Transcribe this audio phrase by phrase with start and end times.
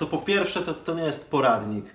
[0.00, 1.94] to po pierwsze to, to nie jest poradnik.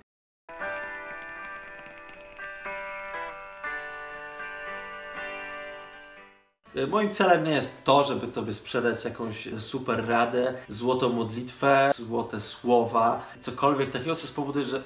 [6.74, 12.40] E, moim celem nie jest to, żeby tobie sprzedać jakąś super radę, złotą modlitwę, złote
[12.40, 14.82] słowa, cokolwiek takiego, co spowoduje, że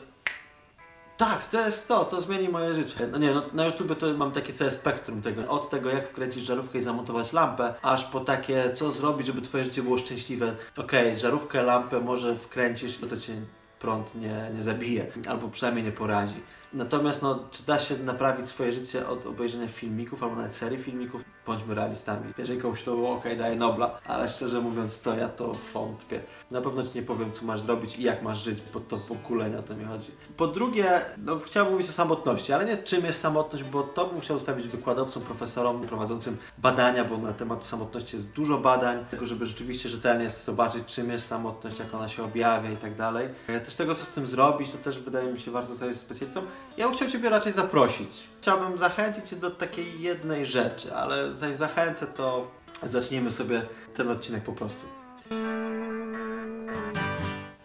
[1.20, 3.06] tak, to jest to, to zmieni moje życie.
[3.12, 5.48] No nie, no, na YouTube to mam takie całe spektrum tego.
[5.48, 9.64] Od tego, jak wkręcić żarówkę i zamontować lampę, aż po takie, co zrobić, żeby twoje
[9.64, 10.56] życie było szczęśliwe.
[10.76, 13.32] Okej, okay, żarówkę, lampę może wkręcisz, bo to cię
[13.78, 16.42] prąd nie, nie zabije, albo przynajmniej nie porazi.
[16.72, 21.24] Natomiast no, czy da się naprawić swoje życie od obejrzenia filmików albo nawet serii filmików?
[21.46, 22.32] Bądźmy realistami.
[22.38, 26.20] Jeżeli komuś to było ok, daje Nobla, ale szczerze mówiąc to ja to wątpię.
[26.50, 29.12] Na pewno Ci nie powiem co masz zrobić i jak masz żyć, bo to w
[29.12, 30.10] ogóle nie o to mi chodzi.
[30.36, 34.20] Po drugie, no, chciałbym mówić o samotności, ale nie czym jest samotność, bo to bym
[34.20, 39.46] chciał zostawić wykładowcom, profesorom prowadzącym badania, bo na temat samotności jest dużo badań, tego żeby
[39.46, 43.28] rzeczywiście rzetelnie zobaczyć czym jest samotność, jak ona się objawia i tak dalej.
[43.46, 46.42] Też tego co z tym zrobić, to też wydaje mi się warto zostawić specjalistą.
[46.76, 48.28] Ja bym chciał Ciebie raczej zaprosić.
[48.40, 52.50] Chciałbym zachęcić do takiej jednej rzeczy, ale zanim zachęcę, to
[52.82, 53.62] zacznijmy sobie
[53.94, 54.86] ten odcinek po prostu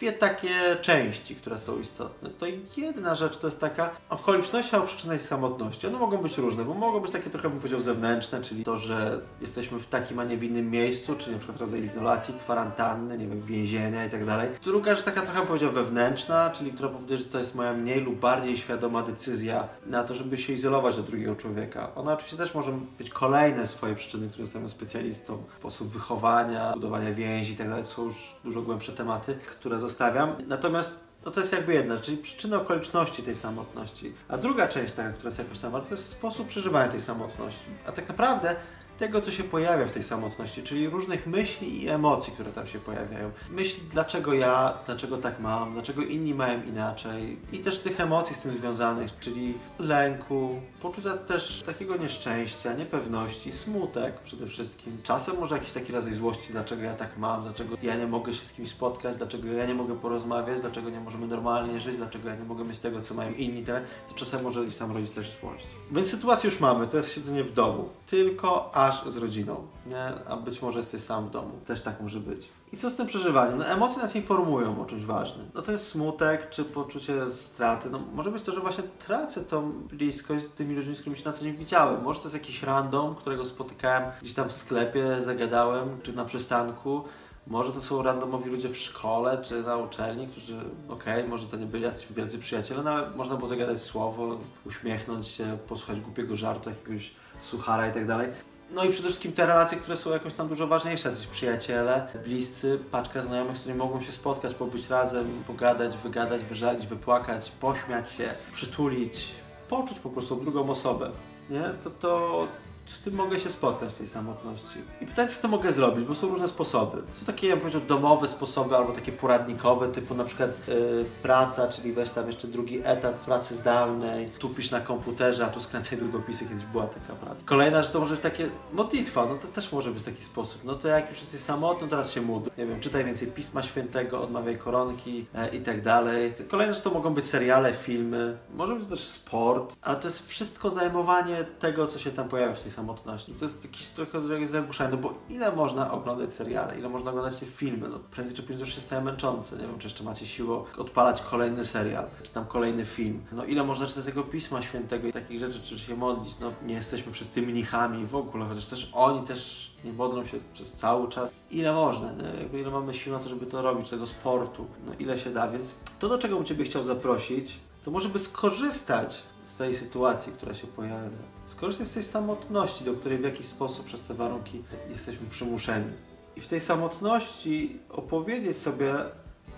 [0.05, 2.29] dwie takie części, które są istotne.
[2.29, 2.45] To
[2.77, 5.87] jedna rzecz to jest taka okoliczność albo przyczyna samotności.
[5.87, 9.19] One mogą być różne, bo mogą być takie trochę bym powiedział zewnętrzne, czyli to, że
[9.41, 13.27] jesteśmy w takim, a nie w innym miejscu, czyli na przykład rodzaj izolacji, kwarantanny, nie
[13.27, 14.49] wiem, więzienia i tak dalej.
[14.63, 18.01] Druga rzecz taka trochę bym powiedział wewnętrzna, czyli która powoduje, że to jest moja mniej
[18.01, 21.91] lub bardziej świadoma decyzja na to, żeby się izolować od drugiego człowieka.
[21.95, 27.53] Ona oczywiście też może być kolejne swoje przyczyny, które jestem specjalistą, sposób wychowania, budowania więzi
[27.53, 27.83] i tak dalej.
[27.83, 30.35] To są już dużo głębsze tematy, które zostawiam.
[30.47, 34.13] Natomiast no to jest jakby jedna, czyli przyczyny okoliczności tej samotności.
[34.27, 37.65] A druga część, która jest jakoś tam ważna, to jest sposób przeżywania tej samotności.
[37.87, 38.55] A tak naprawdę
[38.99, 42.79] tego, co się pojawia w tej samotności, czyli różnych myśli i emocji, które tam się
[42.79, 43.31] pojawiają.
[43.49, 48.41] Myśli, dlaczego ja, dlaczego tak mam, dlaczego inni mają inaczej i też tych emocji z
[48.41, 54.97] tym związanych, czyli lęku, poczucia też takiego nieszczęścia, niepewności, smutek przede wszystkim.
[55.03, 58.45] Czasem może jakiś taki rodzaj złości, dlaczego ja tak mam, dlaczego ja nie mogę się
[58.45, 62.35] z kimś spotkać, dlaczego ja nie mogę porozmawiać, dlaczego nie możemy normalnie żyć, dlaczego ja
[62.35, 63.65] nie mogę mieć tego, co mają inni,
[64.09, 65.67] to czasem może gdzieś tam rodzić też złość.
[65.91, 67.89] Więc sytuację już mamy, to jest siedzenie w domu.
[68.07, 70.13] Tylko aż z rodziną, nie?
[70.27, 71.51] a być może jesteś sam w domu.
[71.65, 72.49] Też tak może być.
[72.73, 73.57] I co z tym przeżywaniem?
[73.57, 75.49] No, emocje nas informują o czymś ważnym.
[75.53, 77.89] No to jest smutek, czy poczucie straty.
[77.89, 81.25] No, może być to, że właśnie tracę tą bliskość z tymi ludźmi, z którymi się
[81.25, 82.03] na co dzień widziałem.
[82.03, 87.03] Może to jest jakiś random, którego spotykałem gdzieś tam w sklepie, zagadałem, czy na przystanku.
[87.47, 90.57] Może to są randomowi ludzie w szkole czy na uczelni, którzy,
[90.89, 94.37] okej, okay, może to nie byli jacyś wielcy przyjaciele, no ale można było zagadać słowo,
[94.65, 98.29] uśmiechnąć się, posłuchać głupiego żartu, jakiegoś suchara i tak dalej.
[98.71, 102.79] No i przede wszystkim te relacje, które są jakoś tam dużo ważniejsze, jacyś przyjaciele, bliscy,
[102.91, 108.33] paczka znajomych, z którymi mogą się spotkać, pobyć razem, pogadać, wygadać, wyżalić, wypłakać, pośmiać się,
[108.51, 109.31] przytulić,
[109.69, 111.11] poczuć po prostu drugą osobę.
[111.49, 111.63] Nie?
[111.83, 112.47] To, to,
[112.85, 114.79] z tym mogę się spotkać w tej samotności.
[115.01, 117.01] I pytanie, co to mogę zrobić, bo są różne sposoby.
[117.13, 121.67] Są takie, ja bym powiedział, domowe sposoby albo takie poradnikowe, typu na przykład yy, praca,
[121.67, 126.45] czyli weź tam jeszcze drugi etat pracy zdalnej, tupisz na komputerze, a tu skręcaj długopisy,
[126.45, 127.41] kiedyś była taka praca.
[127.45, 130.61] Kolejna rzecz to może być takie modlitwa, no to też może być taki sposób.
[130.63, 132.49] No to jak już jesteś samotny, teraz się módl.
[132.57, 136.33] Nie wiem, czytaj więcej Pisma Świętego, odmawiaj koronki e, i tak dalej.
[136.47, 140.29] Kolejna rzecz to mogą być seriale, filmy, może być to też sport, ale to jest
[140.29, 143.33] wszystko zajmowanie tego, co się tam pojawia w tej samotności.
[143.33, 147.45] To jest jakiś trochę zagłuszanie, no bo ile można oglądać seriale, ile można oglądać te
[147.45, 149.55] filmy, no prędzej czy później to już się staje męczące.
[149.55, 153.23] Nie wiem, czy jeszcze macie siłę odpalać kolejny serial, czy tam kolejny film.
[153.31, 156.39] No ile można czytać tego Pisma Świętego i takich rzeczy, czy się modlić.
[156.39, 160.73] No nie jesteśmy wszyscy mnichami w ogóle, chociaż też oni też nie modlą się przez
[160.73, 161.31] cały czas.
[161.51, 162.11] Ile można?
[162.39, 165.47] Jakby ile mamy sił na to, żeby to robić, tego sportu, no ile się da,
[165.47, 170.33] więc to do czego bym Ciebie chciał zaprosić, to może by skorzystać z tej sytuacji,
[170.33, 171.17] która się pojawia.
[171.45, 175.91] Skorzystać z tej samotności, do której w jakiś sposób przez te warunki jesteśmy przymuszeni.
[176.35, 178.95] I w tej samotności opowiedzieć sobie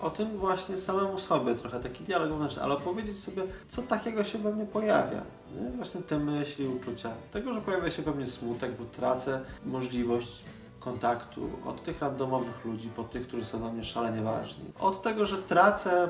[0.00, 4.38] o tym właśnie samemu sobie, trochę taki dialog wewnętrzny, ale opowiedzieć sobie, co takiego się
[4.38, 5.22] we mnie pojawia.
[5.60, 5.70] Nie?
[5.70, 7.10] Właśnie te myśli, uczucia.
[7.32, 10.44] Tego, że pojawia się we mnie smutek, bo tracę możliwość
[10.80, 14.64] kontaktu od tych randomowych ludzi, po tych, którzy są dla mnie szalenie ważni.
[14.80, 16.08] Od tego, że tracę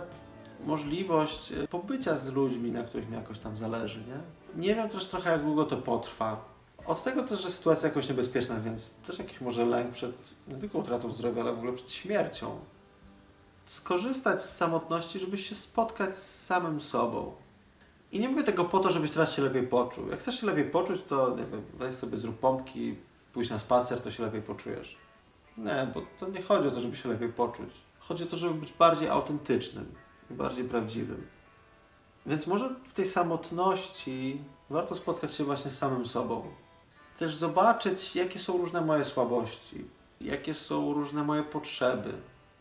[0.66, 4.20] możliwość e, pobycia z ludźmi, na których mi jakoś tam zależy, nie?
[4.62, 6.44] Nie wiem też trochę, jak długo to potrwa.
[6.86, 10.78] Od tego też, że sytuacja jakoś niebezpieczna, więc też jakiś może lęk przed nie tylko
[10.78, 12.58] utratą zdrowia, ale w ogóle przed śmiercią.
[13.64, 17.32] Skorzystać z samotności, żeby się spotkać z samym sobą.
[18.12, 20.08] I nie mówię tego po to, żebyś teraz się lepiej poczuł.
[20.08, 22.96] Jak chcesz się lepiej poczuć, to nie wiem, weź sobie zrób pompki,
[23.32, 24.96] pójść na spacer, to się lepiej poczujesz.
[25.58, 27.70] Nie, bo to nie chodzi o to, żeby się lepiej poczuć
[28.08, 29.94] chodzi o to, żeby być bardziej autentycznym
[30.30, 31.26] bardziej prawdziwym.
[32.26, 34.40] Więc może w tej samotności
[34.70, 36.42] warto spotkać się właśnie z samym sobą.
[37.18, 39.84] Też zobaczyć, jakie są różne moje słabości,
[40.20, 42.12] jakie są różne moje potrzeby.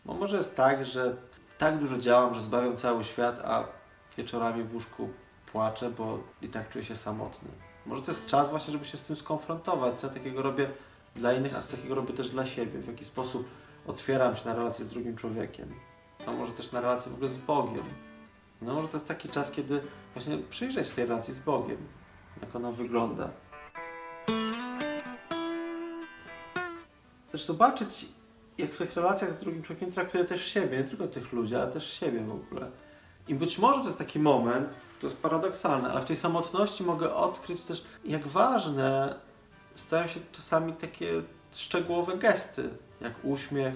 [0.04, 1.16] Bo może jest tak, że
[1.58, 3.64] tak dużo działam, że zbawiam cały świat, a
[4.16, 5.08] wieczorami w łóżku
[5.52, 7.48] płaczę, bo i tak czuję się samotny.
[7.86, 10.70] Może to jest czas właśnie, żeby się z tym skonfrontować, co ja takiego robię
[11.16, 12.80] dla innych, a co takiego robię też dla siebie.
[12.80, 13.48] W jaki sposób
[13.86, 15.74] otwieram się na relację z drugim człowiekiem.
[16.26, 17.84] A może też na relację w ogóle z Bogiem.
[18.62, 19.80] No może to jest taki czas, kiedy
[20.14, 21.76] właśnie przyjrzeć tej relacji z Bogiem.
[22.42, 23.30] Jak ona wygląda.
[27.32, 28.06] Też zobaczyć,
[28.58, 31.72] jak w tych relacjach z drugim człowiekiem traktuję też siebie, nie tylko tych ludzi, ale
[31.72, 32.70] też siebie w ogóle.
[33.28, 34.68] I być może to jest taki moment,
[35.00, 39.14] to jest paradoksalne, ale w tej samotności mogę odkryć też, jak ważne
[39.74, 41.22] stają się czasami takie
[41.52, 43.74] szczegółowe gesty, jak uśmiech,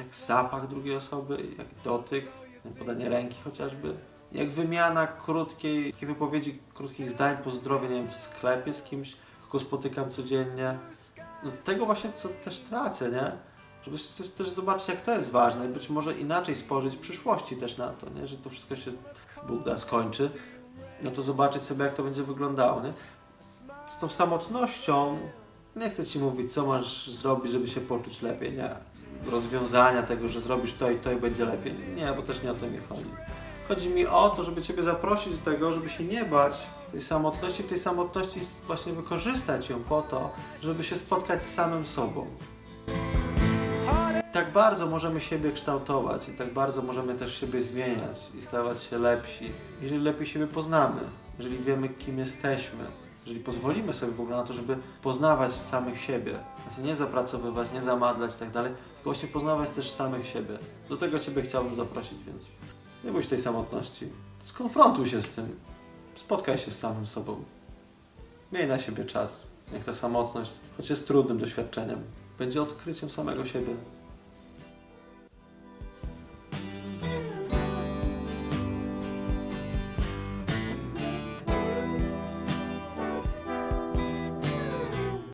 [0.00, 2.26] jak zapach drugiej osoby, jak dotyk,
[2.64, 3.94] jak podanie ręki chociażby,
[4.32, 10.78] jak wymiana krótkiej, takiej wypowiedzi, krótkich zdań, pozdrowień, w sklepie z kimś, kogo spotykam codziennie.
[11.44, 13.32] No, tego właśnie co też tracę, nie?
[13.84, 17.56] Żeby też, też zobaczyć, jak to jest ważne i być może inaczej spojrzeć w przyszłości
[17.56, 18.26] też na to, nie?
[18.26, 18.92] Że to wszystko się
[19.48, 20.30] Bóg da skończy,
[21.02, 22.92] no to zobaczyć sobie, jak to będzie wyglądało, nie?
[23.86, 25.18] Z tą samotnością
[25.76, 28.76] nie chcę Ci mówić, co masz zrobić, żeby się poczuć lepiej, nie.
[29.30, 31.74] Rozwiązania tego, że zrobisz to i to i będzie lepiej.
[31.96, 33.04] Nie, bo też nie o to mi chodzi.
[33.68, 37.62] Chodzi mi o to, żeby Ciebie zaprosić do tego, żeby się nie bać tej samotności,
[37.62, 40.30] w tej samotności właśnie wykorzystać ją po to,
[40.62, 42.26] żeby się spotkać z samym sobą.
[44.32, 48.98] Tak bardzo możemy siebie kształtować i tak bardzo możemy też siebie zmieniać i stawać się
[48.98, 49.50] lepsi,
[49.82, 51.00] jeżeli lepiej siebie poznamy,
[51.38, 52.84] jeżeli wiemy, kim jesteśmy,
[53.26, 57.82] jeżeli pozwolimy sobie w ogóle na to, żeby poznawać samych siebie, właśnie nie zapracowywać, nie
[57.82, 60.58] zamadlać i tak dalej, tylko właśnie poznawać też samych siebie.
[60.88, 62.46] Do tego Ciebie chciałbym zaprosić, więc
[63.04, 64.08] nie bój się tej samotności.
[64.42, 65.58] Skonfrontuj się z tym.
[66.14, 67.44] Spotkaj się z samym sobą.
[68.52, 69.42] Miej na siebie czas.
[69.72, 72.02] Niech ta samotność, choć jest trudnym doświadczeniem,
[72.38, 73.74] będzie odkryciem samego siebie.